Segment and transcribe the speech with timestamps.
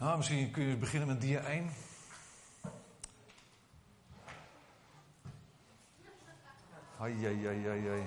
[0.00, 1.70] Nou, misschien kun je beginnen met dia 1.
[6.98, 8.06] Ai, ai, ai, ai,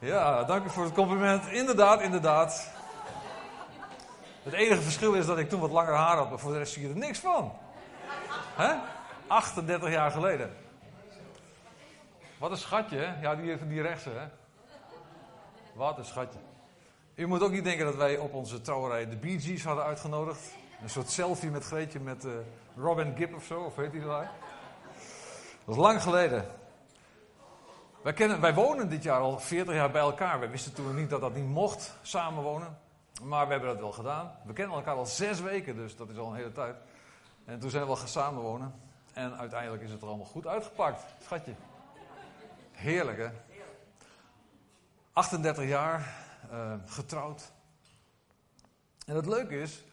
[0.10, 1.46] ja, dank u voor het compliment.
[1.46, 2.72] Inderdaad, inderdaad.
[4.42, 6.72] Het enige verschil is dat ik toen wat langer haar had, maar voor de rest
[6.72, 7.52] zie je er niks van.
[8.54, 8.74] Hè?
[9.26, 10.56] 38 jaar geleden.
[12.38, 13.16] Wat een schatje?
[13.20, 14.26] Ja, die, die rechtse, hè?
[15.74, 16.38] Wat een schatje.
[17.14, 20.54] U moet ook niet denken dat wij op onze trouwerij de Bee Gees hadden uitgenodigd.
[20.82, 22.32] Een soort selfie met Greetje met uh,
[22.76, 24.24] Robin Gibb of zo, of weet hij dat?
[25.64, 26.46] Dat is lang geleden.
[28.02, 30.40] Wij, kennen, wij wonen dit jaar al 40 jaar bij elkaar.
[30.40, 32.78] We wisten toen niet dat dat niet mocht, samenwonen.
[33.22, 34.32] Maar we hebben dat wel gedaan.
[34.44, 36.76] We kennen elkaar al zes weken, dus dat is al een hele tijd.
[37.44, 38.74] En toen zijn we wel gaan samenwonen.
[39.12, 41.54] En uiteindelijk is het er allemaal goed uitgepakt, schatje.
[42.72, 43.28] Heerlijk, hè?
[45.12, 47.52] 38 jaar, uh, getrouwd.
[49.06, 49.84] En het leuke is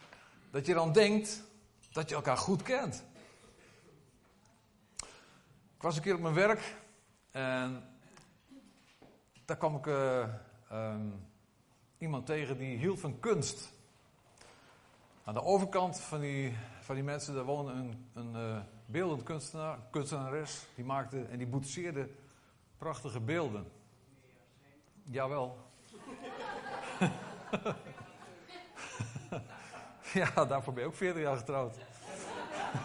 [0.52, 1.44] dat je dan denkt
[1.92, 3.04] dat je elkaar goed kent.
[5.76, 6.76] Ik was een keer op mijn werk
[7.32, 7.84] en
[9.46, 10.28] daar kwam ik uh,
[10.72, 11.28] um,
[11.98, 13.74] iemand tegen die hield van kunst.
[15.24, 19.80] Aan de overkant van die, van die mensen, daar woonde een, een uh, beeldend kunstenaar,
[19.92, 20.66] kunstenares.
[20.76, 22.10] Die maakte en die boetseerde
[22.78, 23.72] prachtige beelden.
[25.04, 25.71] Jawel.
[30.14, 31.78] ja, daarvoor ben je ook 40 jaar getrouwd.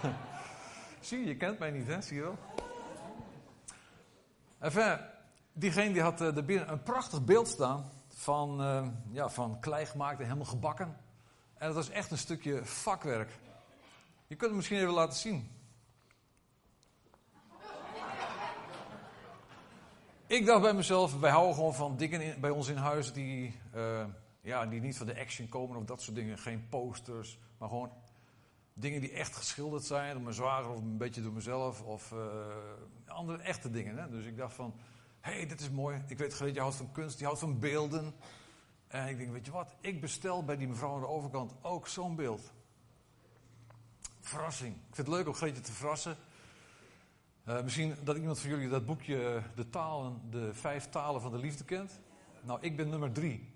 [1.01, 2.03] Zie je, kent mij niet, hè?
[2.03, 2.39] Zie je wel?
[4.59, 4.99] Enfin,
[5.53, 10.19] diegene die had er binnen een prachtig beeld staan van, uh, ja, van klei gemaakt
[10.19, 10.97] en helemaal gebakken.
[11.55, 13.31] En dat was echt een stukje vakwerk.
[14.27, 15.51] Je kunt het misschien even laten zien.
[20.27, 23.61] Ik dacht bij mezelf, wij houden gewoon van dingen in, bij ons in huis die,
[23.75, 24.05] uh,
[24.47, 26.39] ja, die niet van de action komen of dat soort dingen.
[26.39, 27.93] Geen posters, maar gewoon
[28.75, 31.83] dingen die echt geschilderd zijn door mijn zwager of een beetje door mezelf.
[31.83, 32.21] Of uh,
[33.07, 33.97] andere echte dingen.
[33.97, 34.11] Hè?
[34.11, 34.75] Dus ik dacht van,
[35.21, 36.03] hé, hey, dit is mooi.
[36.07, 38.15] Ik weet dat je houdt van kunst, die houdt van beelden.
[38.89, 41.89] En ik denk, weet je wat, ik bestel bij die mevrouw aan de overkant ook
[41.89, 42.53] zo'n beeld.
[44.21, 44.75] Verrassing.
[44.75, 46.17] Ik vind het leuk om Greetje te verrassen.
[47.49, 51.39] Uh, misschien dat iemand van jullie dat boekje, de talen, de vijf talen van de
[51.39, 52.01] liefde kent.
[52.43, 53.55] Nou, ik ben nummer drie.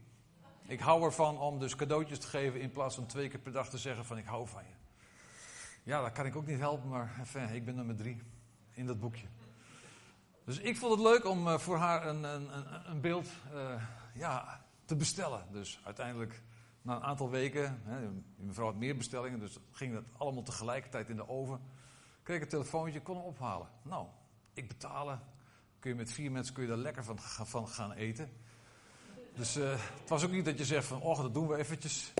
[0.71, 3.69] Ik hou ervan om dus cadeautjes te geven in plaats van twee keer per dag
[3.69, 4.75] te zeggen van ik hou van je.
[5.83, 8.23] Ja, dat kan ik ook niet helpen, maar ik ben nummer drie
[8.71, 9.27] in dat boekje.
[10.45, 12.49] Dus ik vond het leuk om uh, voor haar een, een,
[12.91, 13.83] een, beeld uh,
[14.15, 15.47] ja, te bestellen.
[15.53, 16.43] Dus uiteindelijk,
[16.83, 21.17] na een aantal weken, hè, mevrouw had meer bestellingen, dus ging dat allemaal tegelijkertijd in
[21.17, 21.61] de oven.
[22.23, 23.69] Kreeg ik een telefoontje, kon hem ophalen.
[23.83, 24.07] Nou,
[24.53, 25.21] ik betalen.
[25.79, 28.33] Kun je met vier mensen kun je daar lekker van gaan eten.
[29.35, 32.13] Dus uh, het was ook niet dat je zegt van, oh, dat doen we eventjes.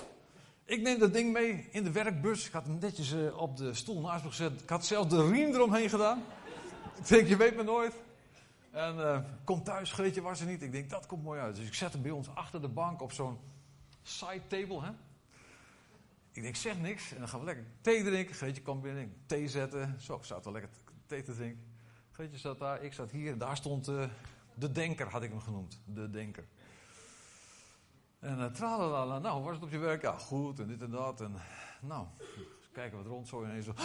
[0.65, 2.47] Ik neem dat ding mee in de werkbus.
[2.47, 4.63] Ik had hem netjes uh, op de stoel naast me gezet.
[4.63, 6.23] Ik had zelfs de riem eromheen gedaan.
[6.99, 7.95] ik denk, je weet me nooit.
[8.71, 10.63] En uh, kom thuis, Greetje was er niet.
[10.63, 11.57] Ik denk, dat komt mooi uit.
[11.57, 13.39] Dus ik zet hem bij ons achter de bank op zo'n
[14.03, 14.83] side table.
[14.83, 14.91] Hè?
[16.33, 17.13] Ik denk, zeg niks.
[17.13, 18.35] En dan gaan we lekker thee drinken.
[18.35, 19.97] Greetje kwam binnen, thee zetten.
[20.01, 20.71] Zo, ik zat wel lekker
[21.07, 21.65] thee te drinken.
[22.13, 23.39] Greetje zat daar, ik zat hier.
[23.39, 23.85] Daar stond
[24.55, 25.81] de denker, had ik hem genoemd.
[25.85, 26.45] De denker.
[28.21, 30.03] En uh, tralala, nou, was het op je werk?
[30.03, 31.21] Ja, goed, en dit en dat.
[31.21, 31.37] En
[31.81, 32.07] nou,
[32.73, 33.73] kijken wat rond zo ineens zo.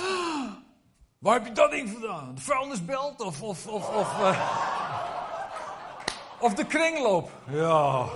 [1.19, 2.35] Waar heb je dat ding vandaan?
[2.35, 4.40] De vuilnisbelt of, of, of, of, uh,
[6.40, 7.31] of de kringloop?
[7.50, 8.07] Ja.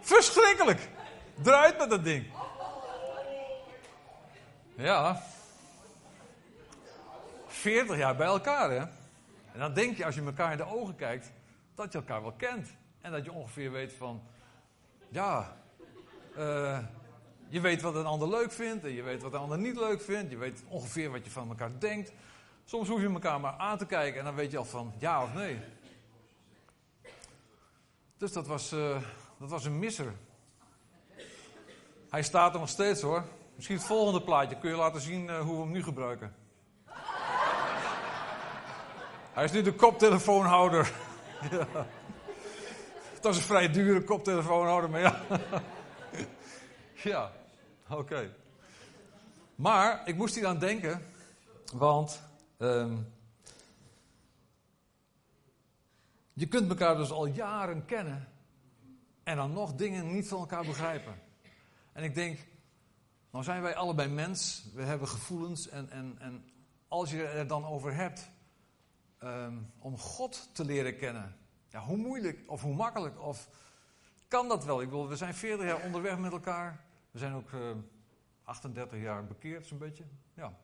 [0.00, 0.90] Verschrikkelijk.
[1.34, 2.26] Draait met dat ding.
[4.76, 5.22] Ja.
[7.46, 8.80] 40 jaar bij elkaar, hè?
[9.52, 11.32] En dan denk je, als je elkaar in de ogen kijkt,
[11.74, 12.68] dat je elkaar wel kent.
[13.02, 14.22] En dat je ongeveer weet van,
[15.08, 15.56] ja,
[16.38, 16.78] uh,
[17.48, 20.00] je weet wat een ander leuk vindt en je weet wat een ander niet leuk
[20.00, 20.30] vindt.
[20.30, 22.12] Je weet ongeveer wat je van elkaar denkt.
[22.64, 25.22] Soms hoef je elkaar maar aan te kijken en dan weet je al van ja
[25.22, 25.58] of nee.
[28.16, 28.96] Dus dat was, uh,
[29.38, 30.12] dat was een misser.
[32.10, 33.24] Hij staat er nog steeds hoor.
[33.54, 36.34] Misschien het volgende plaatje kun je laten zien uh, hoe we hem nu gebruiken.
[39.32, 40.92] Hij is nu de koptelefoonhouder.
[41.50, 41.86] ja.
[43.22, 45.20] Het was een vrij dure koptelefoonhouder, maar ja.
[47.10, 47.32] ja,
[47.88, 48.34] oké.
[49.54, 51.06] Maar ik moest hier aan denken,
[51.72, 52.22] want
[52.58, 53.12] um,
[56.32, 58.28] je kunt elkaar dus al jaren kennen
[59.22, 61.14] en dan nog dingen niet van elkaar begrijpen.
[61.92, 62.38] En ik denk,
[63.30, 66.44] nou zijn wij allebei mens, we hebben gevoelens en, en, en
[66.88, 68.30] als je er dan over hebt
[69.22, 71.36] um, om God te leren kennen,
[71.72, 73.48] ja, hoe moeilijk of hoe makkelijk of
[74.28, 74.80] kan dat wel.
[74.80, 76.84] Ik bedoel, we zijn 40 jaar onderweg met elkaar.
[77.10, 77.70] We zijn ook uh,
[78.44, 80.04] 38 jaar bekeerd, zo'n beetje.
[80.34, 80.58] Ja,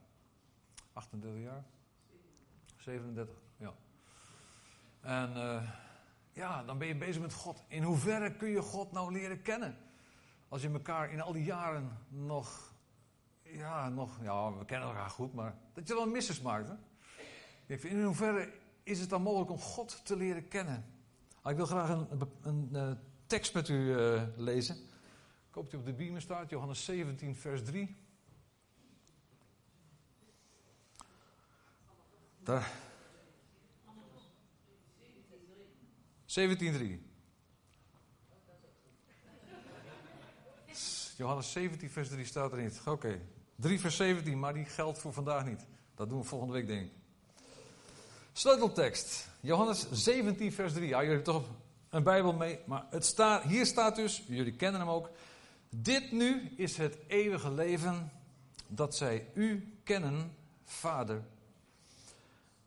[0.93, 1.65] 38 jaar.
[2.77, 3.75] 37, ja.
[5.01, 5.71] En uh,
[6.33, 7.63] ja, dan ben je bezig met God.
[7.69, 9.77] In hoeverre kun je God nou leren kennen?
[10.49, 12.75] Als je elkaar in al die jaren nog,
[13.43, 16.69] ja, nog, ja, we kennen elkaar goed, maar dat je dan missers maakt.
[16.69, 17.77] Hè?
[17.77, 18.53] In hoeverre
[18.83, 20.98] is het dan mogelijk om God te leren kennen?
[21.49, 22.91] Ah, ik wil graag een, een, uh,
[23.27, 24.77] tekst met u uh, lezen.
[25.49, 27.97] Ik hoop dat die op de beamer staat, Johannes 17, vers 3.
[32.43, 32.73] Daar.
[36.27, 37.07] 17.3.
[41.17, 42.79] Johannes 17, vers 3 staat er niet.
[42.81, 43.23] Oké, okay.
[43.57, 45.67] 3 vers 17, maar die geldt voor vandaag niet.
[45.95, 46.98] Dat doen we volgende week, denk ik.
[48.39, 49.29] Sleuteltekst.
[49.41, 50.89] Johannes 17, vers 3.
[50.89, 51.45] Ja, jullie hebben toch
[51.89, 52.59] een Bijbel mee.
[52.65, 55.11] Maar het staat, hier staat dus, jullie kennen hem ook.
[55.69, 58.13] Dit nu is het eeuwige leven
[58.67, 61.23] dat zij u kennen, Vader.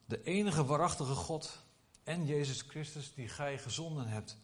[0.05, 1.59] De enige waarachtige God
[2.03, 4.37] en Jezus Christus die gij gezonden hebt.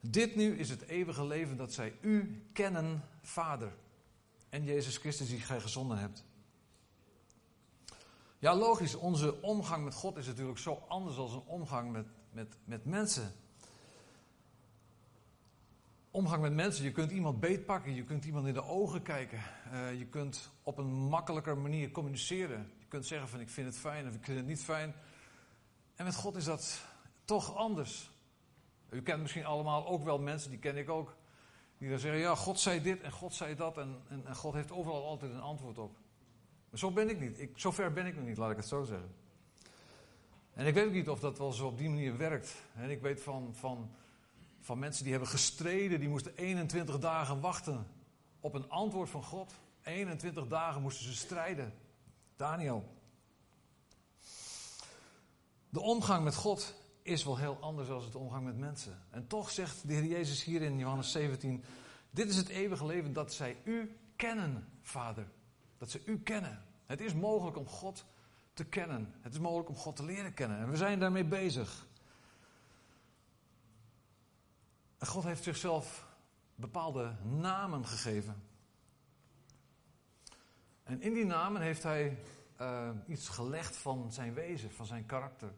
[0.00, 3.72] Dit nu is het eeuwige leven dat zij u kennen, Vader.
[4.48, 6.24] En Jezus Christus die gij gezonden hebt.
[8.42, 12.56] Ja, logisch, onze omgang met God is natuurlijk zo anders dan een omgang met, met,
[12.64, 13.32] met mensen.
[16.10, 19.38] Omgang met mensen, je kunt iemand beetpakken, je kunt iemand in de ogen kijken.
[19.72, 22.72] Uh, je kunt op een makkelijker manier communiceren.
[22.78, 24.94] Je kunt zeggen van ik vind het fijn of ik vind het niet fijn.
[25.94, 26.84] En met God is dat
[27.24, 28.10] toch anders.
[28.90, 31.16] U kent misschien allemaal ook wel mensen, die ken ik ook,
[31.78, 34.72] die dan zeggen, ja, God zei dit en God zei dat en, en God heeft
[34.72, 36.01] overal altijd een antwoord op.
[36.72, 37.40] Maar zo ben ik niet.
[37.40, 39.14] Ik, zo ver ben ik nog niet, laat ik het zo zeggen.
[40.52, 42.54] En ik weet ook niet of dat wel zo op die manier werkt.
[42.74, 43.90] En ik weet van, van,
[44.60, 47.86] van mensen die hebben gestreden, die moesten 21 dagen wachten
[48.40, 49.54] op een antwoord van God.
[49.82, 51.74] 21 dagen moesten ze strijden.
[52.36, 52.96] Daniel.
[55.68, 59.02] De omgang met God is wel heel anders dan het omgang met mensen.
[59.10, 61.64] En toch zegt de Heer Jezus hier in Johannes 17:
[62.10, 65.26] Dit is het eeuwige leven dat zij u kennen, Vader.
[65.82, 66.64] Dat ze u kennen.
[66.86, 68.04] Het is mogelijk om God
[68.52, 69.14] te kennen.
[69.20, 70.58] Het is mogelijk om God te leren kennen.
[70.58, 71.86] En we zijn daarmee bezig.
[74.98, 76.06] En God heeft zichzelf
[76.54, 78.42] bepaalde namen gegeven.
[80.82, 82.18] En in die namen heeft hij
[82.60, 85.52] uh, iets gelegd van zijn wezen, van zijn karakter.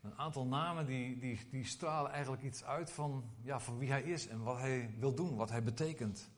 [0.00, 4.02] Een aantal namen die, die, die stralen eigenlijk iets uit van, ja, van wie hij
[4.02, 6.30] is en wat hij wil doen, wat hij betekent.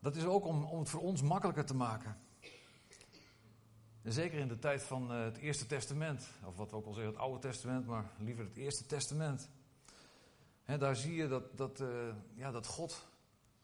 [0.00, 2.16] Dat is ook om, om het voor ons makkelijker te maken.
[4.02, 6.92] En zeker in de tijd van uh, het Eerste Testament, of wat we ook al
[6.92, 9.48] zeggen, het Oude Testament, maar liever het Eerste Testament.
[10.78, 11.88] Daar zie je dat, dat, uh,
[12.34, 13.06] ja, dat God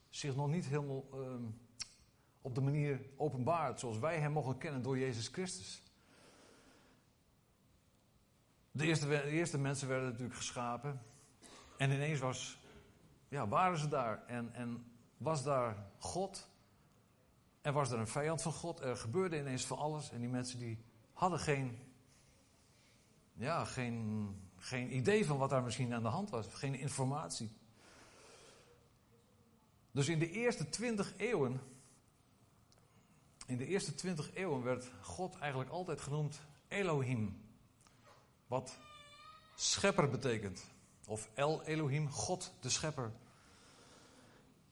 [0.08, 1.34] zich nog niet helemaal uh,
[2.40, 5.82] op de manier openbaart zoals wij hem mogen kennen door Jezus Christus.
[8.70, 11.02] De eerste, de eerste mensen werden natuurlijk geschapen.
[11.76, 12.58] En ineens was,
[13.28, 14.26] ja, waren ze daar.
[14.26, 16.49] En, en was daar God.
[17.61, 18.81] En was er een vijand van God.
[18.81, 20.11] Er gebeurde ineens van alles.
[20.11, 20.78] En die mensen die
[21.12, 21.78] hadden geen,
[23.32, 26.47] ja, geen, geen idee van wat daar misschien aan de hand was.
[26.47, 27.52] Geen informatie.
[29.90, 31.61] Dus in de eerste twintig eeuwen.
[33.47, 37.42] In de eerste twintig eeuwen werd God eigenlijk altijd genoemd Elohim.
[38.47, 38.78] Wat
[39.54, 40.64] schepper betekent.
[41.06, 43.12] Of El Elohim, God de schepper.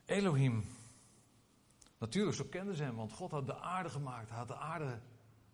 [0.05, 0.65] Elohim.
[1.99, 4.29] Natuurlijk, zo kenden ze hem, want God had de aarde gemaakt.
[4.29, 5.01] Hij had de aarde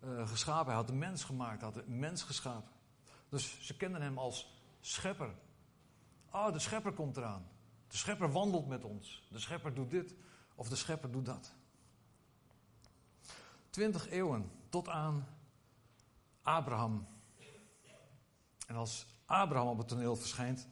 [0.05, 0.67] uh, geschapen.
[0.67, 1.61] Hij had de mens gemaakt.
[1.61, 2.71] Hij had de mens geschapen.
[3.29, 5.35] Dus ze kenden hem als schepper.
[6.31, 7.49] Oh, de schepper komt eraan.
[7.89, 9.27] De schepper wandelt met ons.
[9.31, 10.15] De schepper doet dit
[10.55, 11.55] of de schepper doet dat.
[13.71, 15.27] Twintig eeuwen tot aan
[16.43, 17.07] Abraham.
[18.67, 20.69] En als Abraham op het toneel verschijnt,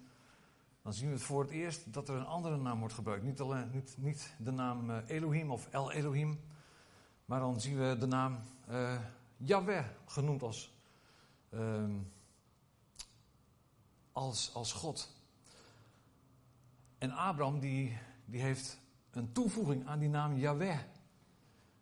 [0.87, 3.25] dan zien we het voor het eerst dat er een andere naam wordt gebruikt.
[3.25, 6.41] Niet, alleen, niet, niet de naam eh, Elohim of El Elohim,
[7.25, 8.41] maar dan zien we de naam
[8.71, 9.01] uh,
[9.37, 10.75] Yahweh genoemd als,
[11.51, 11.85] uh,
[14.13, 15.13] als, als God.
[16.99, 18.79] En Abraham die, die heeft
[19.11, 20.79] een toevoeging aan die naam Yahweh.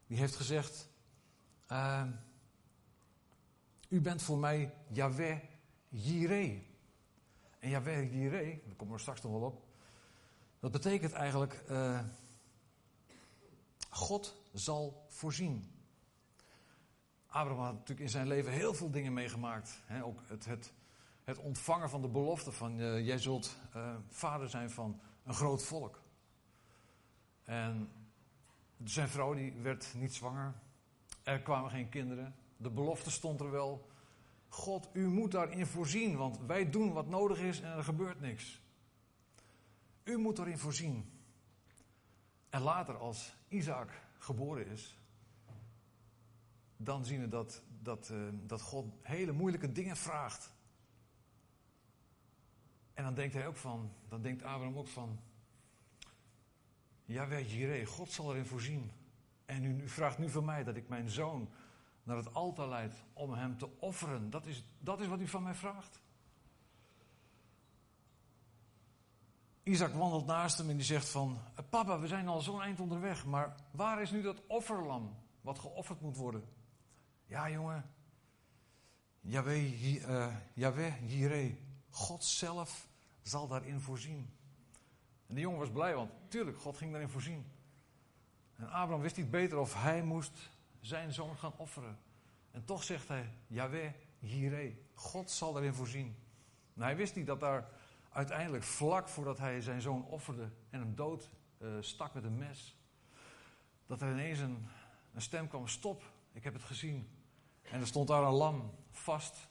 [0.07, 0.89] Die heeft gezegd,
[1.69, 2.05] uh,
[3.89, 5.39] u bent voor mij Yahweh
[5.89, 6.61] Jireh.
[7.65, 9.63] En Yahweh Jireh, daar komen we straks nog wel op.
[10.61, 12.01] Dat betekent eigenlijk, uh,
[13.91, 15.71] God zal voorzien.
[17.27, 19.83] Abraham had natuurlijk in zijn leven heel veel dingen meegemaakt.
[19.85, 20.05] Hè?
[20.05, 20.73] Ook het, het,
[21.25, 25.63] het ontvangen van de belofte van uh, jij zult uh, vader zijn van een groot
[25.63, 26.03] volk.
[27.45, 27.93] En
[28.85, 30.55] zijn vrouw die werd niet zwanger.
[31.23, 32.35] Er kwamen geen kinderen.
[32.57, 33.89] De belofte stond er wel.
[34.55, 38.63] God, u moet daarin voorzien, want wij doen wat nodig is en er gebeurt niks.
[40.05, 41.11] U moet daarin voorzien.
[42.49, 44.99] En later, als Isaac geboren is,
[46.77, 50.53] dan zien we dat, dat, uh, dat God hele moeilijke dingen vraagt.
[52.95, 55.19] En dan denkt hij ook van, dan denkt Abraham ook van,
[57.05, 58.91] ja, weet je, God zal erin voorzien.
[59.45, 61.49] En u vraagt nu van mij dat ik mijn zoon
[62.05, 64.31] naar het altaar leid om hem te offeren.
[64.31, 66.03] Dat is, dat is wat u van mij vraagt.
[69.63, 71.39] Isaac wandelt naast hem en die zegt van...
[71.71, 76.01] Papa, we zijn al zo'n eind onderweg, maar waar is nu dat offerlam wat geofferd
[76.01, 76.45] moet worden?
[77.27, 77.91] Ja, jongen.
[79.21, 80.09] Yahweh,
[80.55, 81.55] uh, Jireh,
[81.91, 82.89] God zelf
[83.23, 84.31] zal daarin voorzien.
[85.27, 87.53] En de jongen was blij, want tuurlijk, God ging daarin voorzien.
[88.57, 90.51] En Abraham wist niet beter of hij moest
[90.87, 91.99] zijn zoon gaan offeren.
[92.51, 96.17] En toch zegt hij, Yahweh, Jireh, God zal daarin voorzien.
[96.75, 97.69] En hij wist niet dat daar
[98.11, 102.77] uiteindelijk, vlak voordat hij zijn zoon offerde en hem dood uh, stak met een mes,
[103.87, 104.67] dat er ineens een,
[105.13, 107.09] een stem kwam, stop, ik heb het gezien.
[107.63, 109.49] En er stond daar een lam vast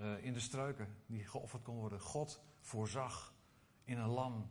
[0.00, 2.00] uh, in de struiken die geofferd kon worden.
[2.00, 3.34] God voorzag
[3.84, 4.50] in een lam.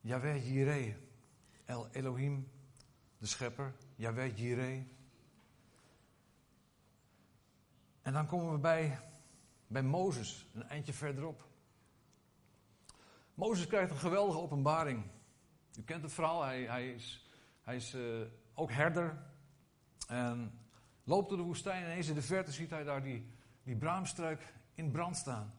[0.00, 0.94] Yahweh Jireh,
[1.64, 2.50] El Elohim,
[3.18, 4.82] de schepper, Yahweh Jireh.
[8.02, 8.98] En dan komen we bij,
[9.66, 11.48] bij Mozes, een eindje verderop.
[13.34, 15.04] Mozes krijgt een geweldige openbaring.
[15.78, 17.28] U kent het verhaal, hij, hij is,
[17.62, 19.22] hij is uh, ook herder.
[20.08, 20.58] En
[21.04, 23.30] loopt door de woestijn en eens in de verte ziet hij daar die,
[23.62, 25.54] die braamstruik in brand staan.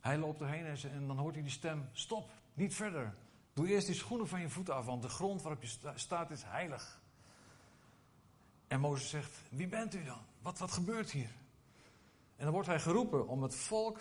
[0.00, 3.14] Hij loopt erheen en dan hoort hij die stem: Stop, niet verder.
[3.54, 6.42] Doe eerst die schoenen van je voeten af, want de grond waarop je staat is
[6.42, 7.00] heilig.
[8.66, 10.24] En Mozes zegt: Wie bent u dan?
[10.42, 11.30] Wat, wat gebeurt hier?
[12.36, 14.00] En dan wordt hij geroepen om het volk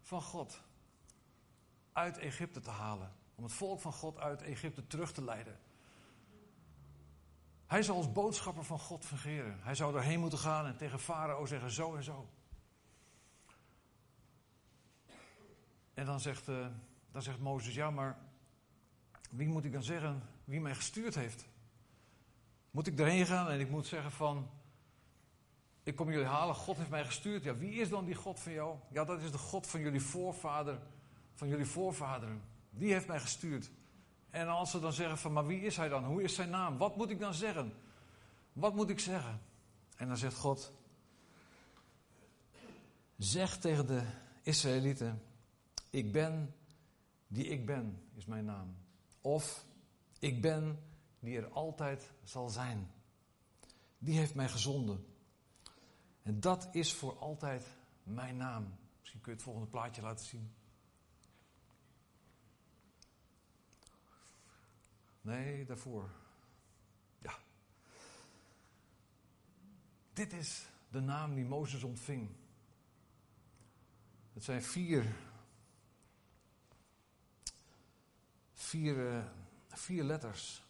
[0.00, 0.60] van God
[1.92, 3.12] uit Egypte te halen.
[3.34, 5.58] Om het volk van God uit Egypte terug te leiden.
[7.66, 9.58] Hij zal als boodschapper van God fungeren.
[9.62, 12.28] Hij zou erheen moeten gaan en tegen Farao zeggen: Zo en zo.
[15.94, 16.66] En dan zegt, uh,
[17.12, 18.18] dan zegt Mozes, ja, maar
[19.36, 21.46] wie moet ik dan zeggen wie mij gestuurd heeft?
[22.70, 24.50] Moet ik erheen gaan en ik moet zeggen van,
[25.82, 27.44] ik kom jullie halen, God heeft mij gestuurd.
[27.44, 28.78] Ja, wie is dan die God van jou?
[28.90, 30.78] Ja, dat is de God van jullie voorvader,
[31.34, 32.42] van jullie voorvaderen.
[32.70, 33.70] Die heeft mij gestuurd.
[34.30, 36.04] En als ze dan zeggen van, maar wie is hij dan?
[36.04, 36.76] Hoe is zijn naam?
[36.76, 37.72] Wat moet ik dan zeggen?
[38.52, 39.40] Wat moet ik zeggen?
[39.96, 40.72] En dan zegt God,
[43.16, 44.02] zeg tegen de
[44.42, 45.22] Israëlieten,
[45.90, 46.54] ik ben
[47.26, 48.85] die ik ben, is mijn naam.
[49.26, 49.66] Of
[50.18, 50.82] ik ben
[51.18, 52.90] die er altijd zal zijn.
[53.98, 55.06] Die heeft mij gezonden.
[56.22, 57.66] En dat is voor altijd
[58.02, 58.78] mijn naam.
[59.00, 60.54] Misschien kun je het volgende plaatje laten zien.
[65.20, 66.10] Nee, daarvoor.
[67.18, 67.38] Ja.
[70.12, 72.30] Dit is de naam die Mozes ontving.
[74.32, 75.16] Het zijn vier
[78.66, 79.24] vier, uh,
[79.68, 80.64] vier letters.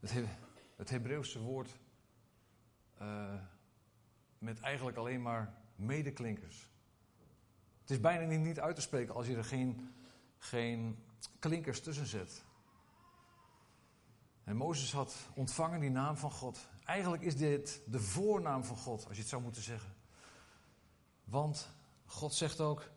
[0.00, 0.24] Het, He
[0.76, 1.78] het Hebreeuwse woord
[3.02, 3.34] uh,
[4.38, 6.70] met eigenlijk alleen maar medeklinkers.
[7.80, 9.94] Het is bijna niet, niet uit te spreken als je er geen,
[10.38, 11.04] geen
[11.38, 12.44] klinkers tussen zet.
[14.44, 16.68] En Mozes had ontvangen die naam van God.
[16.84, 19.94] Eigenlijk is dit de voornaam van God, als je het zou moeten zeggen.
[21.24, 21.68] Want
[22.06, 22.90] God zegt ook: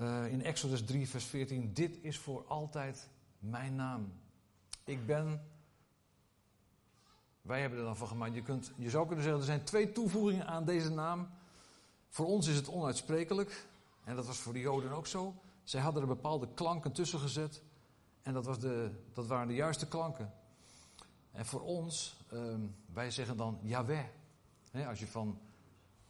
[0.00, 4.12] uh, in Exodus 3, vers 14: Dit is voor altijd mijn naam.
[4.84, 5.42] Ik ben.
[7.42, 8.34] Wij hebben er dan van gemaakt.
[8.34, 11.28] Je, kunt, je zou kunnen zeggen: er zijn twee toevoegingen aan deze naam.
[12.08, 13.66] Voor ons is het onuitsprekelijk.
[14.04, 15.34] En dat was voor de Joden ook zo.
[15.64, 17.62] Zij hadden er bepaalde klanken tussen gezet.
[18.22, 20.32] En dat, was de, dat waren de juiste klanken.
[21.32, 24.04] En voor ons, um, wij zeggen dan Yahweh.
[24.86, 25.40] als je van,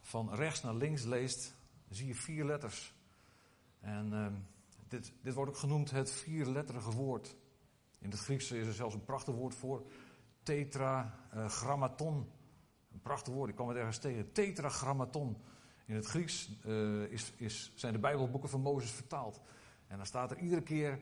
[0.00, 1.54] van rechts naar links leest,
[1.88, 2.94] zie je vier letters.
[3.80, 4.26] En uh,
[4.88, 7.37] dit, dit wordt ook genoemd het vierletterige woord.
[7.99, 9.82] In het Grieks is er zelfs een prachtig woord voor.
[10.42, 12.30] Tetragrammaton.
[12.92, 14.32] Een prachtig woord, ik kwam het ergens tegen.
[14.32, 15.37] Tetragrammaton.
[15.87, 19.40] In het Grieks uh, is, is, zijn de Bijbelboeken van Mozes vertaald.
[19.87, 21.00] En dan staat er iedere keer,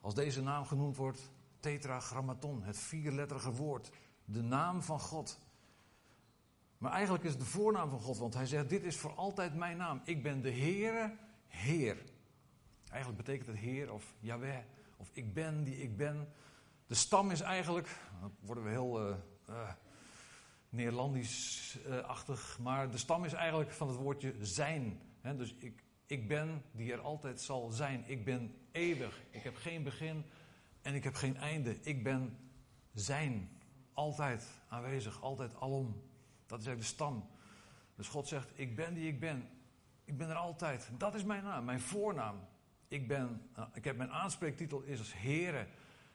[0.00, 1.30] als deze naam genoemd wordt,
[1.60, 2.62] Tetragrammaton.
[2.62, 3.90] Het vierletterige woord.
[4.24, 5.38] De naam van God.
[6.78, 9.54] Maar eigenlijk is het de voornaam van God, want hij zegt: Dit is voor altijd
[9.54, 10.00] mijn naam.
[10.04, 11.16] Ik ben de Heere,
[11.46, 12.04] Heer.
[12.90, 14.58] Eigenlijk betekent het Heer of Yahweh,
[14.96, 16.28] of ik ben die ik ben.
[16.86, 17.88] De stam is eigenlijk,
[18.20, 19.16] dan worden we heel uh,
[19.48, 19.70] uh,
[20.68, 25.00] Neerlandisch-achtig, maar de stam is eigenlijk van het woordje zijn.
[25.22, 28.04] Dus ik, ik ben die er altijd zal zijn.
[28.06, 29.22] Ik ben eeuwig.
[29.30, 30.24] Ik heb geen begin
[30.82, 31.76] en ik heb geen einde.
[31.80, 32.38] Ik ben
[32.92, 33.50] zijn.
[33.92, 36.02] Altijd aanwezig, altijd alom.
[36.46, 37.28] Dat is eigenlijk de stam.
[37.94, 39.48] Dus God zegt: Ik ben die ik ben.
[40.04, 40.90] Ik ben er altijd.
[40.98, 42.36] Dat is mijn naam, mijn voornaam.
[42.88, 45.66] Ik, ben, eh, ik heb mijn aanspreektitel is als Heere.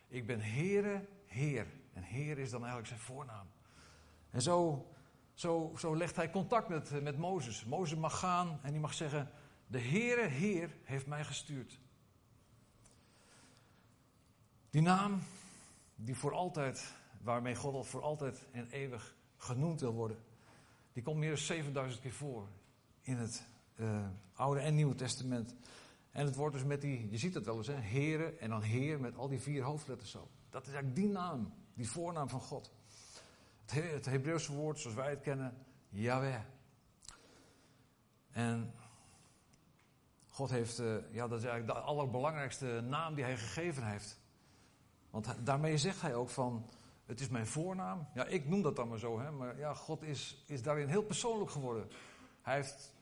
[0.07, 1.67] Ik ben Heere, Heer.
[1.93, 3.47] En Heer is dan eigenlijk zijn voornaam.
[4.29, 4.87] En zo,
[5.33, 7.65] zo, zo legt hij contact met, eh, met Mozes.
[7.65, 9.29] Mozes mag gaan en die mag zeggen:
[9.67, 11.79] De Heere, Heer heeft mij gestuurd.
[14.69, 15.19] Die naam,
[15.95, 20.17] die voor altijd, waarmee God al voor altijd en eeuwig genoemd wil worden,
[20.93, 22.47] die komt meer dan 7000 keer voor
[23.01, 25.55] in het uh, Oude en Nieuwe Testament.
[26.11, 28.61] En het wordt dus met die, je ziet het wel eens, hè, heren en dan
[28.61, 30.29] heer met al die vier hoofdletters zo.
[30.49, 32.71] Dat is eigenlijk die naam, die voornaam van God.
[33.65, 36.41] Het, het Hebreeuwse woord zoals wij het kennen, Yahweh.
[38.31, 38.73] En
[40.27, 44.19] God heeft, uh, ja, dat is eigenlijk de allerbelangrijkste naam die hij gegeven heeft.
[45.09, 46.69] Want daarmee zegt hij ook van,
[47.05, 48.07] het is mijn voornaam.
[48.13, 51.03] Ja, ik noem dat dan maar zo, hè, maar ja, God is, is daarin heel
[51.03, 51.87] persoonlijk geworden.
[52.41, 52.93] Hij heeft,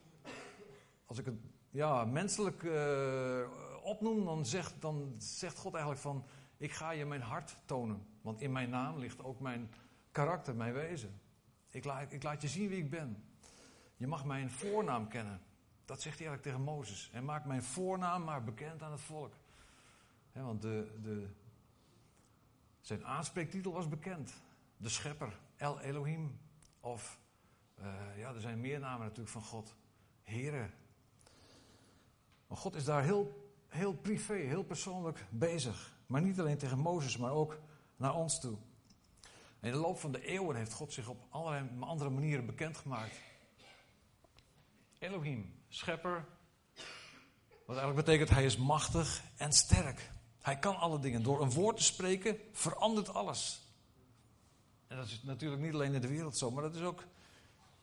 [1.05, 1.35] als ik het
[1.69, 3.49] ja, menselijk uh,
[4.01, 6.25] dan zegt, dan zegt God eigenlijk van,
[6.57, 8.07] ik ga je mijn hart tonen.
[8.21, 9.71] Want in mijn naam ligt ook mijn
[10.11, 11.21] karakter, mijn wezen.
[11.69, 13.23] Ik laat, ik laat je zien wie ik ben.
[13.97, 15.41] Je mag mijn voornaam kennen.
[15.85, 17.09] Dat zegt hij eigenlijk tegen Mozes.
[17.13, 19.33] En maak mijn voornaam maar bekend aan het volk.
[20.31, 21.27] want de, de,
[22.81, 24.33] zijn aanspreektitel was bekend.
[24.77, 26.39] De schepper, El Elohim.
[26.79, 27.19] Of,
[27.79, 29.75] uh, ja, er zijn meer namen natuurlijk van God.
[30.23, 30.69] Here.
[32.49, 35.97] Maar God is daar heel, heel privé, heel persoonlijk bezig.
[36.05, 37.59] Maar niet alleen tegen Mozes, maar ook
[37.95, 38.57] naar ons toe.
[39.61, 43.21] in de loop van de eeuwen heeft God zich op allerlei andere manieren bekendgemaakt.
[44.99, 46.25] Elohim, schepper.
[47.65, 50.11] Wat eigenlijk betekent, hij is machtig en sterk.
[50.41, 51.23] Hij kan alle dingen.
[51.23, 53.61] Door een woord te spreken verandert alles.
[54.87, 57.03] En dat is natuurlijk niet alleen in de wereld zo, maar dat is ook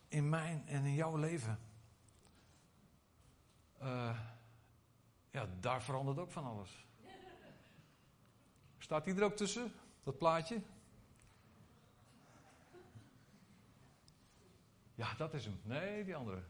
[0.08, 1.58] in mijn en in jouw leven.
[3.82, 4.18] Uh,
[5.36, 6.86] ja, daar verandert ook van alles.
[8.78, 9.72] Staat die er ook tussen,
[10.02, 10.60] dat plaatje?
[14.94, 15.60] Ja, dat is hem.
[15.62, 16.42] Nee, die andere.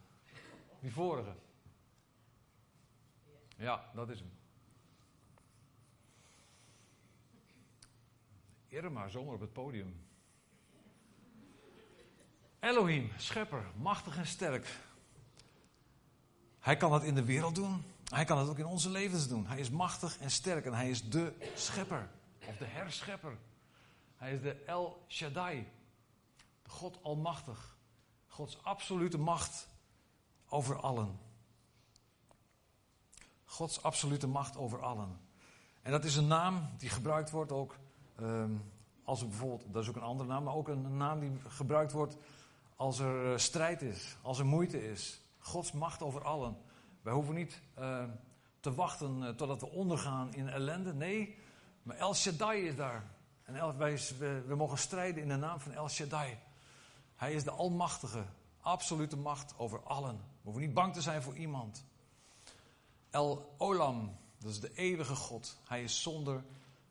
[0.81, 1.35] Die vorige.
[3.57, 4.31] Ja, dat is hem.
[8.69, 10.07] Irma, zomaar op het podium.
[12.61, 14.79] Elohim, schepper, machtig en sterk.
[16.59, 17.95] Hij kan dat in de wereld doen.
[18.15, 19.47] Hij kan het ook in onze levens doen.
[19.47, 22.09] Hij is machtig en sterk en hij is de schepper.
[22.49, 23.39] Of de herschepper.
[24.17, 25.69] Hij is de El Shaddai.
[26.63, 27.77] De God Almachtig.
[28.27, 29.69] Gods absolute macht
[30.49, 31.19] over allen.
[33.45, 35.21] Gods absolute macht over allen.
[35.83, 37.77] En dat is een naam die gebruikt wordt ook
[38.21, 38.73] um,
[39.07, 41.93] als er bijvoorbeeld, dat is ook een andere naam, maar ook een naam die gebruikt
[41.93, 42.17] wordt
[42.77, 45.21] als er uh, strijd is, als er moeite is.
[45.39, 46.57] Gods macht over allen.
[47.07, 48.05] Wij hoeven niet uh,
[48.61, 50.95] te wachten uh, totdat we ondergaan in ellende.
[50.95, 51.39] Nee,
[51.83, 53.05] maar El Shaddai is daar.
[53.43, 56.39] En wij, we, we, mogen strijden in de naam van El Shaddai.
[57.17, 58.25] Hij is de Almachtige,
[58.61, 60.17] absolute macht over allen.
[60.17, 61.85] We hoeven niet bang te zijn voor iemand.
[63.11, 65.59] El Olam, dat is de eeuwige God.
[65.65, 66.45] Hij is zonder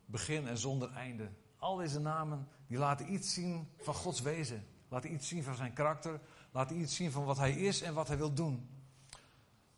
[0.05, 1.29] begin en zonder einde.
[1.57, 4.67] Al deze namen die laten iets zien van Gods wezen.
[4.87, 6.19] Laten iets zien van zijn karakter.
[6.51, 8.74] Laten iets zien van wat hij is en wat hij wil doen.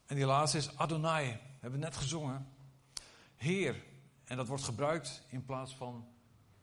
[0.07, 1.31] En die laatste is Adonai.
[1.31, 2.47] We hebben net gezongen.
[3.35, 3.83] Heer.
[4.23, 6.07] En dat wordt gebruikt in plaats van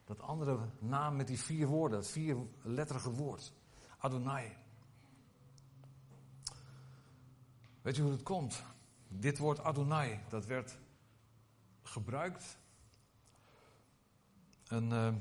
[0.03, 1.99] dat andere naam met die vier woorden.
[1.99, 3.53] Dat vierletterige woord.
[3.97, 4.55] Adonai.
[7.81, 8.63] Weet je hoe het komt?
[9.07, 10.77] Dit woord Adonai, dat werd
[11.83, 12.57] gebruikt.
[14.67, 15.13] Een, uh,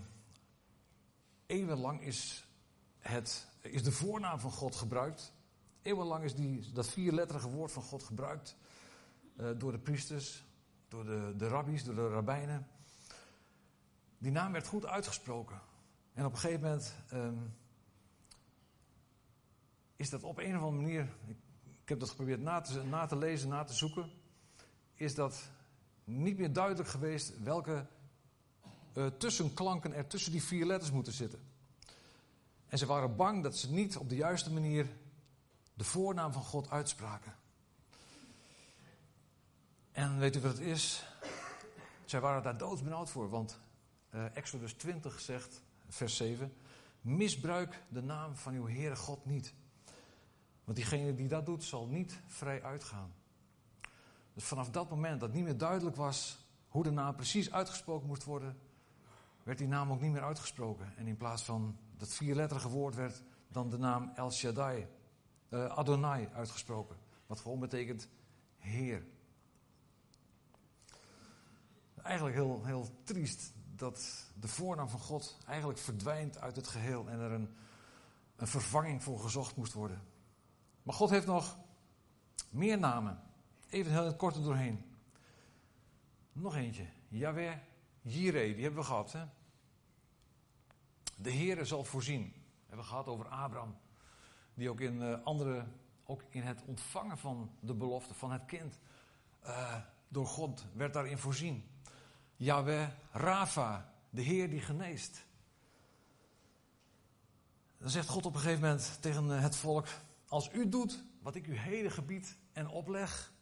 [1.46, 2.46] eeuwenlang is,
[2.98, 5.32] het, is de voornaam van God gebruikt.
[5.84, 8.56] Eeuwenlang is die, dat vierletterige woord van God gebruikt
[9.36, 10.44] uh, door de priesters,
[10.88, 12.66] door de, de rabbies, door de rabbijnen.
[14.18, 15.60] Die naam werd goed uitgesproken.
[16.12, 17.54] En op een gegeven moment um,
[19.96, 21.36] is dat op een of andere manier, ik,
[21.82, 24.10] ik heb dat geprobeerd na te, na te lezen, na te zoeken,
[24.94, 25.50] is dat
[26.04, 27.86] niet meer duidelijk geweest welke
[28.94, 31.40] uh, tussenklanken er tussen die vier letters moeten zitten.
[32.66, 34.86] En ze waren bang dat ze niet op de juiste manier
[35.74, 37.34] de voornaam van God uitspraken.
[39.92, 41.04] En weet u wat het is?
[42.04, 43.58] Zij waren daar doodsbenauwd voor, want
[44.10, 46.56] uh, Exodus 20 zegt, vers 7,
[47.00, 49.54] misbruik de naam van uw Heere God niet.
[50.64, 53.14] Want diegene die dat doet, zal niet vrij uitgaan.
[54.32, 58.24] Dus vanaf dat moment dat niet meer duidelijk was hoe de naam precies uitgesproken moest
[58.24, 58.58] worden,
[59.42, 60.96] werd die naam ook niet meer uitgesproken.
[60.96, 64.86] En in plaats van dat vierletterige woord werd dan de naam El Shaddai,
[65.48, 66.96] uh, Adonai uitgesproken.
[67.26, 68.08] Wat gewoon betekent
[68.58, 69.06] Heer.
[72.02, 77.18] Eigenlijk heel, heel triest dat de voornaam van God eigenlijk verdwijnt uit het geheel en
[77.18, 77.54] er een,
[78.36, 80.02] een vervanging voor gezocht moest worden.
[80.82, 81.58] Maar God heeft nog
[82.50, 83.22] meer namen.
[83.68, 84.84] Even heel het korte doorheen.
[86.32, 86.86] Nog eentje.
[87.08, 87.56] Yahweh
[88.02, 89.12] Jireh, die hebben we gehad.
[89.12, 89.24] Hè?
[91.16, 92.22] De Heere zal voorzien.
[92.32, 93.76] We hebben gehad over Abraham.
[94.54, 95.66] Die ook in uh, andere,
[96.04, 98.78] ook in het ontvangen van de belofte van het kind.
[99.46, 99.76] Uh,
[100.08, 101.64] door God werd daarin voorzien.
[102.36, 105.26] Yahweh Rafa, de Heer die geneest.
[107.78, 109.86] Dan zegt God op een gegeven moment tegen eh, het volk:
[110.28, 113.32] Als u doet wat ik u heden gebied en opleg,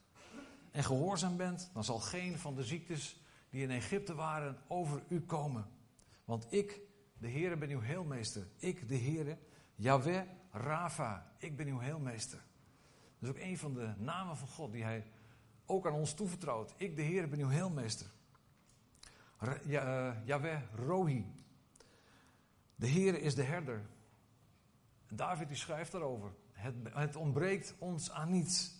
[0.70, 3.20] en gehoorzaam bent, dan zal geen van de ziektes
[3.50, 5.66] die in Egypte waren over u komen.
[6.24, 6.80] Want ik,
[7.18, 8.48] de Heere, ben uw heelmeester.
[8.56, 9.38] Ik, de Heere,
[9.74, 10.22] Yahweh
[10.52, 12.38] Rafa, ik ben uw heelmeester.
[13.18, 15.04] Dat is ook een van de namen van God die hij
[15.66, 16.74] ook aan ons toevertrouwt.
[16.76, 18.06] Ik, de Heere, ben uw heelmeester.
[19.64, 21.26] Ja, uh, Rohi.
[22.74, 23.82] De Heere is de herder.
[25.08, 26.34] David die schrijft daarover.
[26.52, 28.74] Het, het ontbreekt ons aan niets.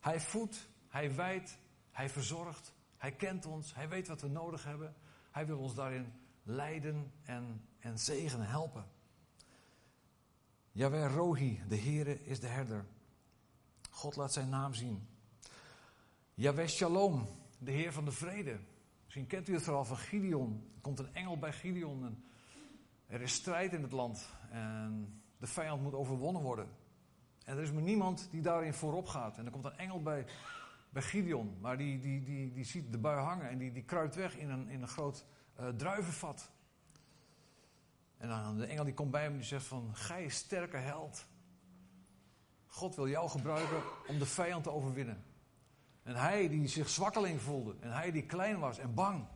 [0.00, 1.58] Hij voedt, hij wijdt,
[1.90, 4.94] hij verzorgt, hij kent ons, hij weet wat we nodig hebben.
[5.30, 8.84] Hij wil ons daarin leiden en, en zegenen, helpen.
[10.78, 12.86] Yahweh Rohi, de Heere is de herder.
[13.90, 15.08] God laat zijn naam zien.
[16.34, 17.26] Yahweh Shalom,
[17.58, 18.58] de Heer van de vrede.
[19.04, 20.70] Misschien kent u het verhaal van Gideon.
[20.74, 22.24] Er komt een engel bij Gideon en
[23.06, 24.28] er is strijd in het land.
[24.50, 26.68] En de vijand moet overwonnen worden.
[27.44, 29.38] En er is maar niemand die daarin voorop gaat.
[29.38, 30.26] En er komt een engel bij
[30.90, 31.56] bij Gideon.
[31.60, 34.50] Maar die, die, die, die ziet de bui hangen en die, die kruipt weg in
[34.50, 35.26] een, in een groot
[35.60, 36.50] uh, druivenvat.
[38.18, 41.26] En dan de engel die komt bij hem en die zegt van, gij sterke held.
[42.66, 45.24] God wil jou gebruiken om de vijand te overwinnen.
[46.02, 49.26] En hij die zich zwakkeling voelde en hij die klein was en bang.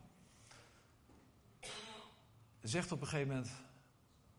[2.61, 3.53] Zegt op een gegeven moment,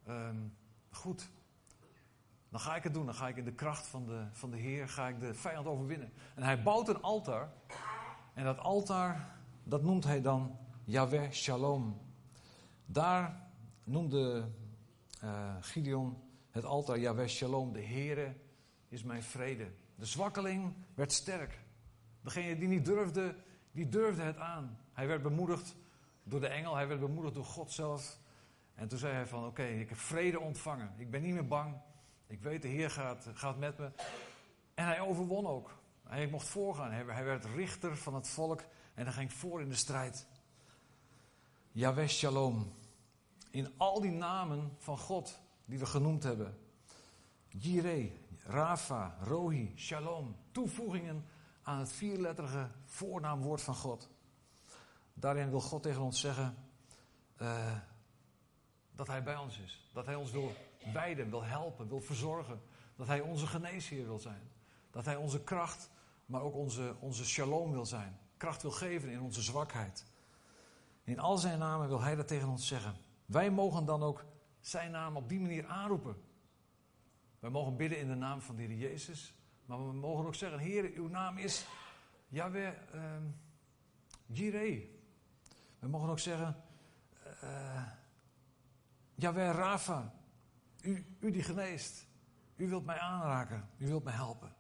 [0.08, 0.58] um,
[0.90, 1.30] goed,
[2.54, 3.06] dan ga ik het doen.
[3.06, 5.68] Dan ga ik in de kracht van de, van de Heer ga ik de vijand
[5.68, 6.14] overwinnen.
[6.36, 7.54] En hij bouwt een altaar.
[8.34, 12.02] En dat altaar, dat noemt hij dan Yahweh Shalom.
[12.86, 13.43] Daar
[13.84, 14.50] noemde
[15.24, 17.74] uh, Gideon het altaar Yahweh Shalom.
[17.74, 18.36] De Heere
[18.88, 19.72] is mijn vrede.
[19.96, 21.60] De zwakkeling werd sterk.
[22.22, 23.36] Degene die niet durfde,
[23.72, 24.78] die durfde het aan.
[24.92, 25.76] Hij werd bemoedigd
[26.24, 26.76] door de engel.
[26.76, 28.18] Hij werd bemoedigd door God zelf.
[28.76, 30.94] En toen zei hij van oké, ik heb vrede ontvangen.
[30.98, 31.76] Ik ben niet meer bang.
[32.28, 33.92] Ik weet, de Heer gaat, gaat met me.
[34.74, 35.78] En hij overwon ook.
[36.04, 36.92] Hij mocht voorgaan.
[36.92, 40.28] Hij werd richter van het volk en hij ging voor in de strijd.
[41.72, 42.74] Yahweh Shalom.
[43.54, 46.58] In al die namen van God die we genoemd hebben.
[47.48, 48.12] Jireh,
[48.46, 50.36] Rafa, Rohi, Shalom.
[50.52, 51.26] Toevoegingen
[51.62, 54.10] aan het vierletterige voornaamwoord van God.
[55.14, 56.56] Daarin wil God tegen ons zeggen
[57.42, 57.78] uh,
[58.96, 59.90] dat Hij bij ons is.
[59.94, 60.54] Dat Hij ons wil
[60.94, 62.62] wijden, wil helpen, wil verzorgen.
[62.96, 64.52] Dat Hij onze geneesheer wil zijn.
[64.92, 65.90] Dat Hij onze kracht,
[66.26, 68.20] maar ook onze, onze shalom wil zijn.
[68.38, 70.06] Kracht wil geven in onze zwakheid.
[71.04, 73.12] In al zijn namen wil Hij dat tegen ons zeggen.
[73.34, 74.26] Wij mogen dan ook
[74.60, 76.16] zijn naam op die manier aanroepen.
[77.40, 79.34] Wij mogen bidden in de naam van de Heer Jezus.
[79.66, 81.68] Maar we mogen ook zeggen, Heer, uw naam is
[82.28, 83.16] Yahweh uh,
[84.26, 84.88] Jireh.
[85.80, 86.64] We mogen ook zeggen,
[87.44, 87.88] uh,
[89.16, 90.14] Yahweh Rafa.
[90.82, 92.08] U, u die geneest.
[92.56, 93.70] U wilt mij aanraken.
[93.78, 94.56] U wilt mij helpen.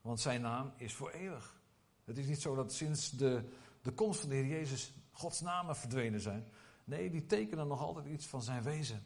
[0.00, 1.60] Want zijn naam is voor eeuwig.
[2.04, 3.48] Het is niet zo dat sinds de,
[3.82, 6.52] de komst van de Heer Jezus Gods namen verdwenen zijn.
[6.84, 9.04] Nee, die tekenen nog altijd iets van zijn wezen.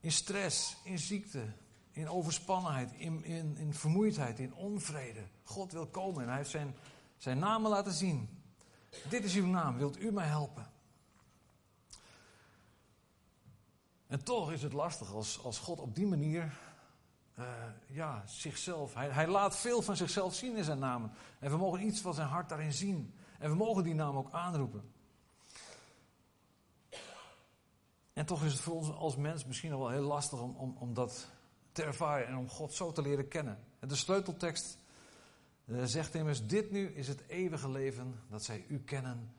[0.00, 1.52] In stress, in ziekte,
[1.90, 5.26] in overspannenheid, in, in, in vermoeidheid, in onvrede.
[5.42, 6.74] God wil komen en hij heeft zijn,
[7.16, 8.42] zijn namen laten zien.
[9.08, 10.70] Dit is uw naam, wilt u mij helpen?
[14.06, 16.58] En toch is het lastig als, als God op die manier
[17.38, 17.46] uh,
[17.86, 18.94] ja, zichzelf.
[18.94, 21.12] Hij, hij laat veel van zichzelf zien in zijn namen.
[21.38, 23.14] En we mogen iets van zijn hart daarin zien.
[23.38, 24.92] En we mogen die naam ook aanroepen.
[28.22, 30.76] En toch is het voor ons als mens misschien nog wel heel lastig om, om,
[30.78, 31.28] om dat
[31.72, 33.58] te ervaren en om God zo te leren kennen.
[33.78, 34.78] En de sleuteltekst
[35.64, 39.34] uh, zegt immers: Dit nu is het eeuwige leven dat zij u kennen,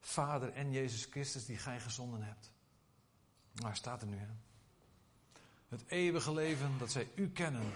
[0.00, 2.52] Vader en Jezus Christus, die gij gezonden hebt.
[3.52, 4.16] Nou, staat er nu.
[4.16, 4.26] Hè?
[5.68, 7.72] Het eeuwige leven dat zij u kennen,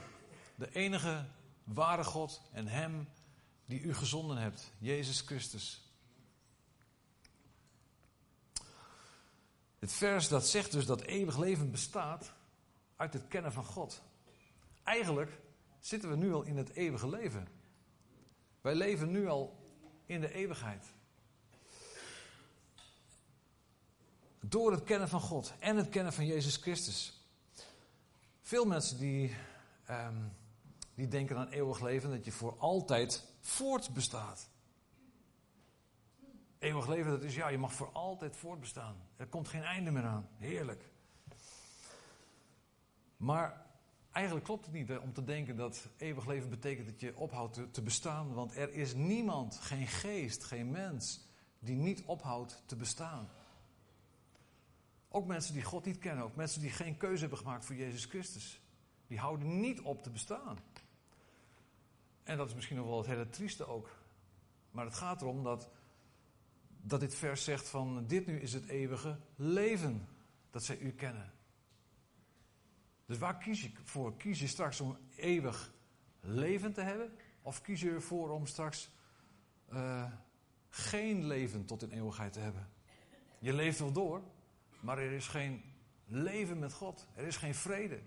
[0.55, 1.25] de enige
[1.65, 3.09] ware God en Hem
[3.67, 5.88] die u gezonden hebt, Jezus Christus.
[9.79, 12.33] Het vers dat zegt dus dat eeuwig leven bestaat
[12.97, 14.03] uit het kennen van God.
[14.83, 15.41] Eigenlijk
[15.81, 17.49] zitten we nu al in het eeuwige leven.
[18.61, 19.57] Wij leven nu al
[20.07, 20.85] in de eeuwigheid.
[24.41, 27.23] Door het kennen van God en het kennen van Jezus Christus.
[28.43, 29.37] Veel mensen die,
[29.91, 30.33] um,
[30.95, 34.48] die denken aan eeuwig leven dat je voor altijd voortbestaat.
[36.59, 38.97] Eeuwig leven, dat is ja, je mag voor altijd voortbestaan.
[39.17, 40.29] Er komt geen einde meer aan.
[40.37, 40.89] Heerlijk.
[43.17, 43.67] Maar
[44.11, 47.71] eigenlijk klopt het niet om te denken dat eeuwig leven betekent dat je ophoudt te,
[47.71, 48.35] te, bestaan.
[48.35, 51.27] Want er is niemand, geen geest, geen mens,
[51.59, 53.29] die niet ophoudt te bestaan.
[55.09, 58.05] Ook mensen die God niet kennen, ook mensen die geen keuze hebben gemaakt voor Jezus
[58.05, 58.61] Christus.
[59.07, 60.59] Die houden niet op te bestaan.
[62.23, 63.91] En dat is misschien nog wel het hele trieste ook.
[64.71, 65.69] Maar het gaat erom dat,
[66.81, 70.09] dat dit vers zegt van dit nu is het eeuwige leven
[70.51, 71.33] dat zij u kennen.
[73.07, 74.17] Dus waar kies je voor?
[74.17, 75.73] Kies je straks om eeuwig
[76.21, 77.13] leven te hebben?
[77.43, 78.91] Of kies je ervoor om straks
[79.73, 80.13] uh,
[80.69, 82.69] geen leven tot in eeuwigheid te hebben?
[83.39, 84.23] Je leeft wel door,
[84.81, 85.63] maar er is geen
[86.07, 87.07] leven met God.
[87.15, 88.01] Er is geen vrede.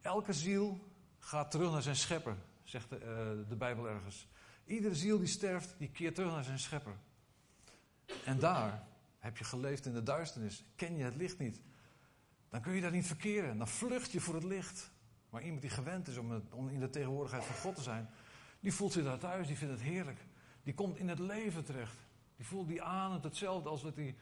[0.00, 0.80] Elke ziel
[1.18, 4.28] gaat terug naar zijn schepper, zegt de, uh, de Bijbel ergens.
[4.66, 6.96] Iedere ziel die sterft, die keert terug naar zijn schepper.
[8.24, 8.86] En daar
[9.18, 10.64] heb je geleefd in de duisternis.
[10.76, 11.60] Ken je het licht niet.
[12.48, 13.58] Dan kun je daar niet verkeren.
[13.58, 14.90] Dan vlucht je voor het licht.
[15.30, 18.08] Maar iemand die gewend is om, in de tegenwoordigheid van God te zijn,
[18.60, 20.20] die voelt zich daar thuis, die vindt het heerlijk.
[20.62, 21.96] Die komt in het leven terecht.
[22.36, 24.16] Die voelt, die ademt hetzelfde als wat hij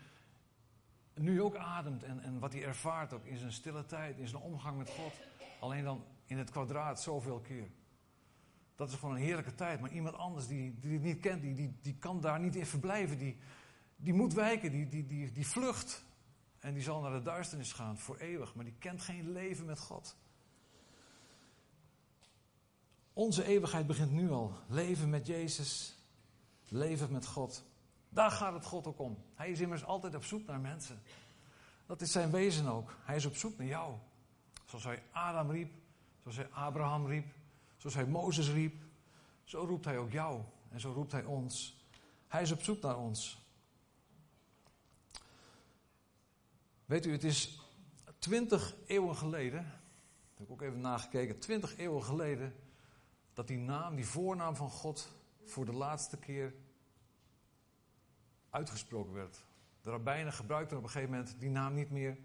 [1.14, 2.02] nu ook ademt.
[2.02, 5.12] En, en wat hij ervaart ook in zijn stille tijd, in zijn omgang met God.
[5.60, 7.70] Alleen dan in het kwadraat zoveel keer.
[8.74, 9.80] Dat is gewoon een heerlijke tijd.
[9.80, 12.66] Maar iemand anders die, die het niet kent, die, die, die kan daar niet in
[12.66, 13.18] verblijven.
[13.18, 13.38] Die,
[13.96, 16.04] die moet wijken, die, die, die, die vlucht.
[16.58, 18.54] En die zal naar de duisternis gaan voor eeuwig.
[18.54, 20.16] Maar die kent geen leven met God.
[23.12, 24.52] Onze eeuwigheid begint nu al.
[24.68, 25.98] Leven met Jezus.
[26.68, 27.64] Leven met God.
[28.08, 29.18] Daar gaat het God ook om.
[29.34, 31.02] Hij is immers altijd op zoek naar mensen.
[31.86, 32.96] Dat is zijn wezen ook.
[33.04, 33.94] Hij is op zoek naar jou.
[34.64, 35.72] Zoals hij Adam riep.
[36.22, 37.26] Zoals hij Abraham riep.
[37.84, 38.82] Zoals hij Mozes riep.
[39.44, 40.42] Zo roept hij ook jou.
[40.70, 41.84] En zo roept hij ons.
[42.28, 43.46] Hij is op zoek naar ons.
[46.84, 47.60] Weet u, het is
[48.18, 49.64] twintig eeuwen geleden,
[50.34, 52.54] heb ik ook even nagekeken, twintig eeuwen geleden,
[53.32, 55.08] dat die naam, die voornaam van God,
[55.44, 56.54] voor de laatste keer
[58.50, 59.44] uitgesproken werd.
[59.80, 62.18] De rabbijnen gebruikten op een gegeven moment die naam niet meer.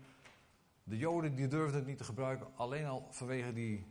[0.83, 3.85] De Joden die durfden het niet te gebruiken, alleen al vanwege die,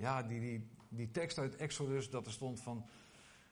[0.00, 2.86] ja, die, die, die tekst uit Exodus, dat er stond van,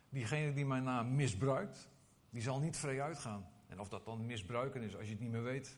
[0.08, 1.88] diegene die mijn naam misbruikt,
[2.30, 3.46] die zal niet vrij uitgaan.
[3.66, 5.76] En of dat dan misbruiken is, als je het niet meer weet,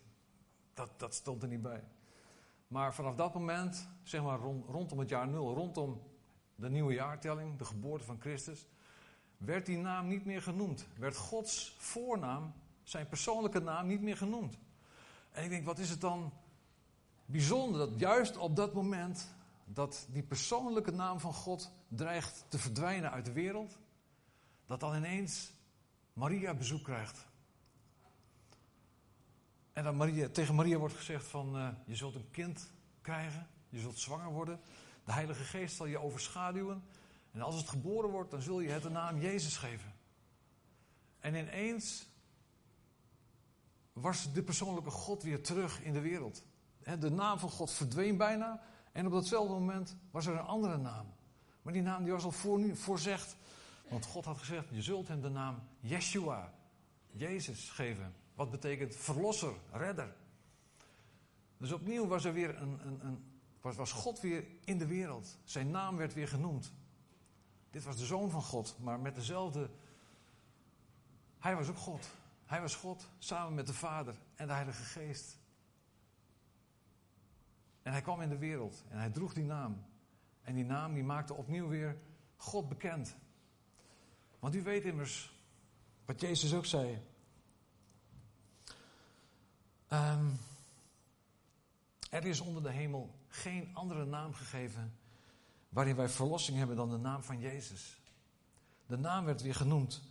[0.74, 1.84] dat, dat stond er niet bij.
[2.68, 6.02] Maar vanaf dat moment, zeg maar rond, rondom het jaar nul, rondom
[6.54, 8.68] de nieuwe jaartelling, de geboorte van Christus,
[9.36, 10.86] werd die naam niet meer genoemd.
[10.98, 12.52] Werd Gods voornaam,
[12.82, 14.58] zijn persoonlijke naam, niet meer genoemd.
[15.30, 16.32] En ik denk, wat is het dan
[17.26, 19.34] bijzonder dat juist op dat moment
[19.72, 23.78] dat die persoonlijke naam van God dreigt te verdwijnen uit de wereld,
[24.66, 25.52] dat dan ineens
[26.12, 27.28] Maria bezoek krijgt.
[29.72, 33.80] En dan Maria, tegen Maria wordt gezegd van, uh, je zult een kind krijgen, je
[33.80, 34.60] zult zwanger worden.
[35.04, 36.84] De Heilige Geest zal je overschaduwen.
[37.32, 39.94] En als het geboren wordt, dan zul je het de naam Jezus geven.
[41.18, 42.08] En ineens
[43.92, 46.44] was de persoonlijke God weer terug in de wereld.
[46.98, 48.62] De naam van God verdween bijna.
[48.92, 51.06] En op datzelfde moment was er een andere naam.
[51.62, 53.36] Maar die naam die was al voor, voorzegd.
[53.88, 56.52] Want God had gezegd, je zult hem de naam Yeshua,
[57.10, 58.14] Jezus, geven.
[58.34, 60.16] Wat betekent verlosser, redder.
[61.56, 65.38] Dus opnieuw was er weer een, een, een was, was God weer in de wereld.
[65.44, 66.72] Zijn naam werd weer genoemd.
[67.70, 69.70] Dit was de zoon van God, maar met dezelfde.
[71.38, 72.08] Hij was ook God.
[72.44, 75.38] Hij was God samen met de Vader en de Heilige Geest.
[77.82, 79.84] En hij kwam in de wereld en hij droeg die naam.
[80.42, 81.98] En die naam die maakte opnieuw weer
[82.36, 83.16] God bekend.
[84.38, 85.38] Want u weet immers
[86.04, 87.02] wat Jezus ook zei.
[89.88, 90.26] Ehm,
[92.10, 94.98] er is onder de hemel geen andere naam gegeven
[95.68, 98.00] waarin wij verlossing hebben dan de naam van Jezus.
[98.86, 100.02] De naam werd weer genoemd.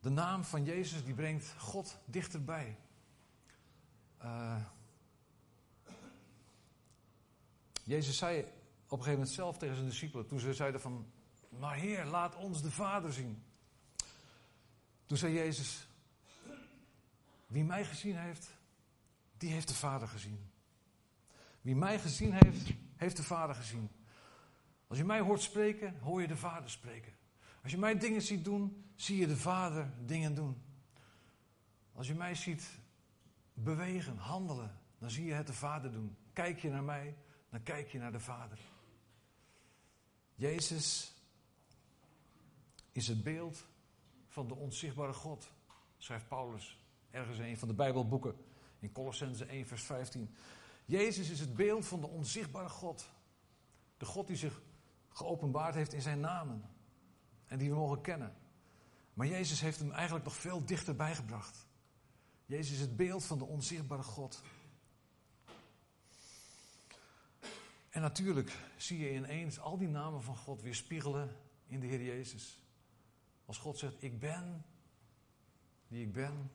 [0.00, 2.78] De naam van Jezus die brengt God dichterbij.
[4.22, 4.56] Uh,
[7.84, 8.46] Jezus zei op
[8.90, 11.06] een gegeven moment zelf tegen zijn discipelen, toen ze zeiden van,
[11.48, 13.42] maar Heer, laat ons de Vader zien.
[15.06, 15.88] Toen zei Jezus,
[17.46, 18.50] wie mij gezien heeft,
[19.36, 20.50] die heeft de Vader gezien.
[21.60, 23.90] Wie mij gezien heeft, heeft de Vader gezien.
[24.86, 27.12] Als je mij hoort spreken, hoor je de Vader spreken.
[27.62, 30.62] Als je mij dingen ziet doen, zie je de Vader dingen doen.
[31.92, 32.78] Als je mij ziet
[33.52, 36.16] bewegen, handelen, dan zie je het de Vader doen.
[36.32, 37.16] Kijk je naar mij,
[37.54, 38.58] dan kijk je naar de Vader.
[40.34, 41.14] Jezus
[42.92, 43.66] is het beeld
[44.28, 45.50] van de onzichtbare God,
[45.98, 46.78] schrijft Paulus
[47.10, 48.34] ergens in een van de Bijbelboeken,
[48.78, 50.34] in Colossense 1, vers 15.
[50.84, 53.10] Jezus is het beeld van de onzichtbare God.
[53.96, 54.62] De God die zich
[55.08, 56.70] geopenbaard heeft in zijn namen
[57.46, 58.36] en die we mogen kennen.
[59.12, 61.66] Maar Jezus heeft hem eigenlijk nog veel dichterbij gebracht.
[62.46, 64.42] Jezus is het beeld van de onzichtbare God.
[67.94, 72.02] En natuurlijk zie je ineens al die namen van God weer spiegelen in de Heer
[72.02, 72.62] Jezus.
[73.44, 74.64] Als God zegt, ik ben
[75.88, 76.50] die ik ben,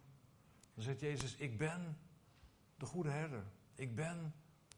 [0.73, 1.97] dan zegt Jezus, ik ben
[2.77, 3.43] de goede herder.
[3.75, 4.33] Ik ben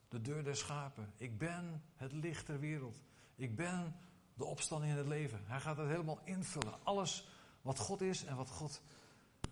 [0.07, 1.13] de deur der schapen.
[1.17, 3.03] Ik ben het licht ter wereld.
[3.35, 3.95] Ik ben
[4.33, 5.41] de opstanding in het leven.
[5.45, 6.83] Hij gaat het helemaal invullen.
[6.83, 7.27] Alles
[7.61, 8.81] wat God is en wat God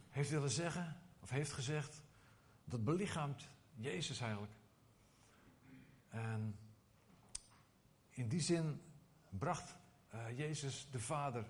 [0.10, 2.04] heeft willen zeggen, of heeft gezegd,
[2.64, 4.54] dat belichaamt Jezus eigenlijk.
[6.10, 6.56] En
[8.20, 8.82] in die zin
[9.30, 9.76] bracht
[10.14, 11.46] uh, Jezus de Vader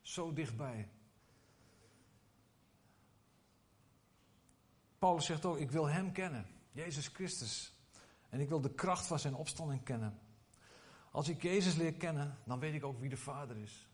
[0.00, 0.88] zo dichtbij.
[4.98, 7.72] Paulus zegt ook: Ik wil Hem kennen, Jezus Christus.
[8.28, 10.18] En ik wil de kracht van Zijn opstanding kennen.
[11.10, 13.88] Als ik Jezus leer kennen, dan weet ik ook wie de Vader is.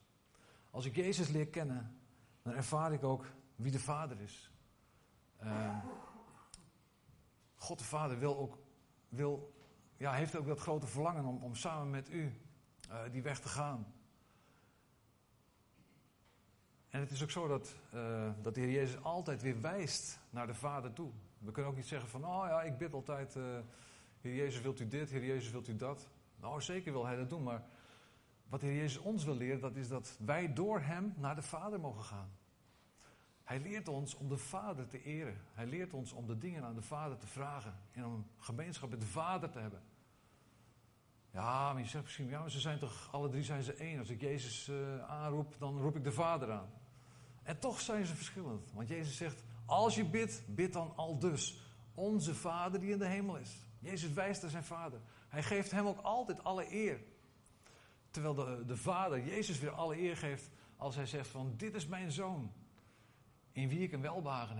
[0.70, 2.00] Als ik Jezus leer kennen,
[2.42, 4.50] dan ervaar ik ook wie de Vader is.
[5.42, 5.84] Uh,
[7.54, 8.58] God de Vader wil ook,
[9.08, 9.52] wil,
[10.00, 12.32] ja, heeft ook dat grote verlangen om, om samen met u
[12.90, 13.94] uh, die weg te gaan.
[16.88, 20.46] En het is ook zo dat, uh, dat de Heer Jezus altijd weer wijst naar
[20.46, 21.10] de Vader toe.
[21.38, 23.58] We kunnen ook niet zeggen van, oh ja, ik bid altijd, uh,
[24.20, 26.08] Heer Jezus wilt u dit, Heer Jezus wilt u dat.
[26.36, 27.64] Nou, zeker wil Hij dat doen, maar
[28.48, 31.42] wat de Heer Jezus ons wil leren, dat is dat wij door Hem naar de
[31.42, 32.30] Vader mogen gaan.
[33.50, 35.40] Hij leert ons om de Vader te eren.
[35.52, 37.74] Hij leert ons om de dingen aan de Vader te vragen.
[37.92, 39.82] En om gemeenschap met de Vader te hebben.
[41.30, 43.98] Ja, maar je zegt misschien, ja, maar ze zijn toch, alle drie zijn ze één.
[43.98, 46.70] Als ik Jezus uh, aanroep, dan roep ik de Vader aan.
[47.42, 48.72] En toch zijn ze verschillend.
[48.72, 51.62] Want Jezus zegt, als je bidt, bid dan al dus.
[51.94, 53.66] Onze Vader die in de hemel is.
[53.78, 55.00] Jezus wijst naar zijn Vader.
[55.28, 57.00] Hij geeft hem ook altijd alle eer.
[58.10, 61.86] Terwijl de, de Vader Jezus weer alle eer geeft als hij zegt van, dit is
[61.86, 62.52] mijn Zoon.
[63.52, 64.58] In wie ik een welbehagen heb.